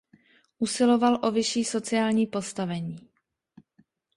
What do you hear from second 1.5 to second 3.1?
sociální postavení.